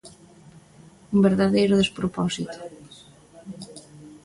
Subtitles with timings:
[1.13, 2.59] Un verdadeiro despropósito.